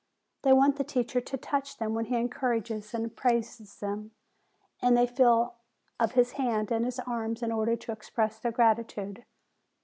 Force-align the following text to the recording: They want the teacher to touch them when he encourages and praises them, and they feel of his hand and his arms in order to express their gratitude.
They 0.41 0.51
want 0.51 0.77
the 0.77 0.83
teacher 0.83 1.21
to 1.21 1.37
touch 1.37 1.77
them 1.77 1.93
when 1.93 2.05
he 2.05 2.15
encourages 2.15 2.95
and 2.95 3.15
praises 3.15 3.75
them, 3.79 4.13
and 4.81 4.97
they 4.97 5.05
feel 5.05 5.57
of 5.99 6.13
his 6.13 6.31
hand 6.31 6.71
and 6.71 6.85
his 6.85 6.97
arms 6.97 7.43
in 7.43 7.51
order 7.51 7.75
to 7.75 7.91
express 7.91 8.39
their 8.39 8.51
gratitude. 8.51 9.25